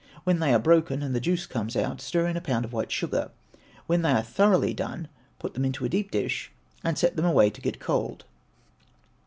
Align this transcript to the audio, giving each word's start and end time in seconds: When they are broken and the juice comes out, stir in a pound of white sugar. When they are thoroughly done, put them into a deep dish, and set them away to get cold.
When 0.23 0.39
they 0.39 0.51
are 0.51 0.57
broken 0.57 1.03
and 1.03 1.13
the 1.13 1.19
juice 1.21 1.45
comes 1.45 1.75
out, 1.75 2.01
stir 2.01 2.25
in 2.25 2.35
a 2.35 2.41
pound 2.41 2.65
of 2.65 2.73
white 2.73 2.91
sugar. 2.91 3.29
When 3.85 4.01
they 4.01 4.13
are 4.13 4.23
thoroughly 4.23 4.73
done, 4.73 5.09
put 5.37 5.53
them 5.53 5.63
into 5.63 5.85
a 5.85 5.89
deep 5.89 6.09
dish, 6.09 6.51
and 6.83 6.97
set 6.97 7.15
them 7.17 7.25
away 7.25 7.51
to 7.51 7.61
get 7.61 7.79
cold. 7.79 8.25